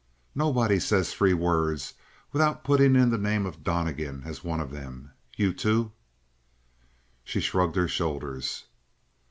[0.33, 1.93] "Nobody says three words
[2.31, 5.11] without putting in the name of Donnegan as one of them!
[5.37, 5.91] You, too!"
[7.23, 8.63] She shrugged her shoulders.